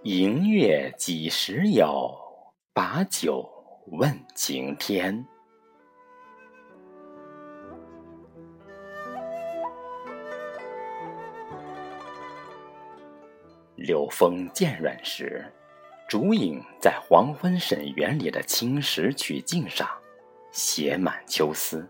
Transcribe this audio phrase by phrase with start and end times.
[0.00, 2.16] 明月几时有？
[2.72, 3.44] 把酒
[3.88, 5.26] 问青天。
[13.74, 15.44] 柳风渐软时，
[16.08, 19.88] 烛影在黄昏沈园里的青石曲径上
[20.52, 21.86] 写满秋思。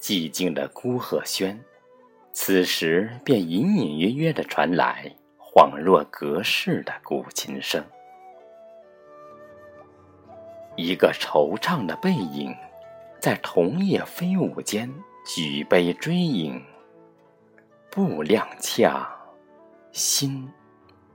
[0.00, 1.62] 寂静的孤鹤轩，
[2.32, 5.14] 此时便隐隐约约的传来
[5.52, 7.84] 恍若隔世的古琴声。
[10.76, 12.54] 一个惆怅的背影，
[13.18, 14.88] 在桐叶飞舞间
[15.26, 16.64] 举杯追影，
[17.90, 19.04] 步踉跄，
[19.90, 20.48] 心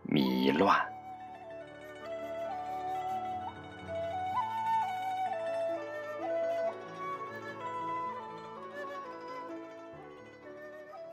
[0.03, 0.85] 迷乱。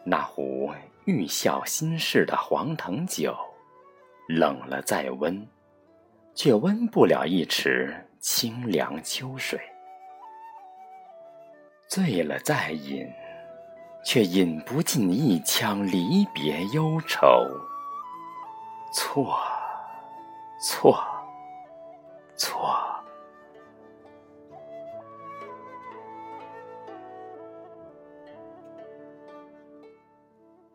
[0.05, 0.73] 那壶
[1.05, 3.37] 欲笑心事的黄藤酒，
[4.29, 5.45] 冷了再温，
[6.35, 9.59] 却温不了一池清凉秋水；
[11.89, 13.05] 醉了再饮，
[14.05, 17.49] 却饮不尽一腔离别忧愁。
[18.93, 19.37] 错，
[20.61, 21.05] 错，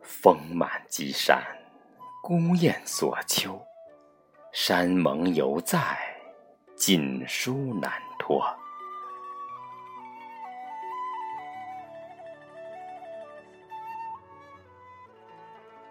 [0.08, 1.38] 风满积山，
[2.22, 3.60] 孤雁锁秋。
[4.52, 5.78] 山盟犹在，
[6.74, 8.42] 锦书难托。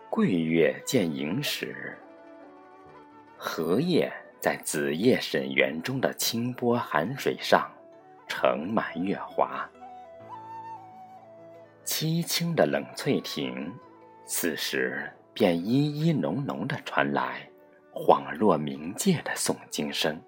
[0.09, 1.95] 桂月见萤时，
[3.37, 7.71] 荷叶在紫叶沈园中的清波寒水上
[8.27, 9.69] 盛满月华。
[11.85, 13.71] 凄清的冷翠亭。
[14.29, 17.49] 此时，便依依浓浓的传来
[17.93, 20.21] 恍若冥界的诵经声。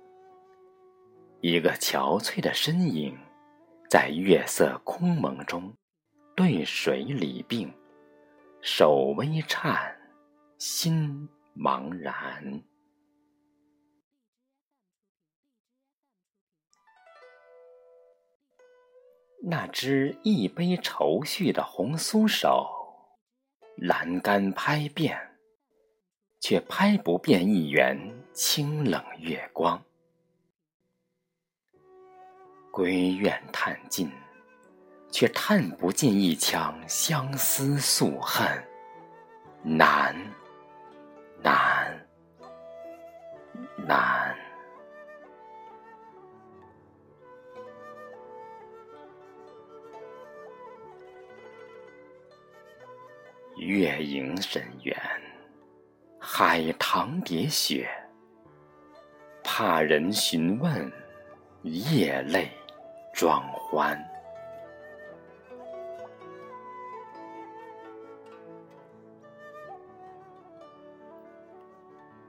[1.42, 3.18] 一个憔悴的身影，
[3.90, 5.74] 在月色空蒙中，
[6.34, 7.74] 对水理病，
[8.62, 9.94] 手微颤，
[10.58, 12.64] 心茫然。
[19.42, 22.78] 那只一杯愁绪的红酥手。
[23.81, 25.17] 栏杆拍遍，
[26.40, 27.97] 却拍不遍一圆
[28.34, 29.81] 清冷月光。
[32.72, 34.12] 归院叹尽，
[35.12, 38.47] 却叹不尽一腔相思诉恨。
[39.63, 40.16] 难，
[41.41, 42.07] 难，
[43.88, 44.38] 难。
[53.59, 54.97] 月影沈园，
[56.18, 57.90] 海棠叠雪，
[59.44, 60.90] 怕人询问，
[61.64, 62.50] 夜泪
[63.14, 64.02] 装欢。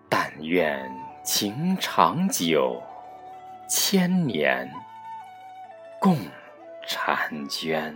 [0.08, 0.90] 但愿
[1.24, 2.82] 情长久，
[3.68, 4.68] 千年
[6.00, 6.18] 共
[6.88, 7.94] 婵娟。